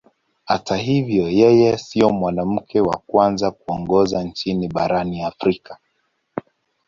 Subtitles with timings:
[0.45, 5.77] Hata hivyo yeye sio mwanamke wa kwanza kuongoza nchi barani Afrika.